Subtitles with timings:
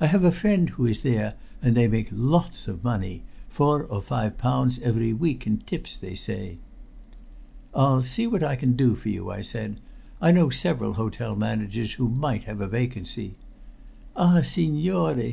[0.00, 4.02] I have a friend who is there, and they make lots of money four or
[4.02, 6.58] five pounds every week in tips, they say."
[7.72, 9.80] "I'll see what I can do for you," I said.
[10.20, 13.36] "I know several hotel managers who might have a vacancy."
[14.16, 15.28] "Ah, signore!"